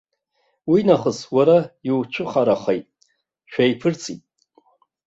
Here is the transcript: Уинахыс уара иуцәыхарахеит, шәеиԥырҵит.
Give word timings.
Уинахыс 0.69 1.19
уара 1.35 1.57
иуцәыхарахеит, 1.87 2.85
шәеиԥырҵит. 3.51 4.21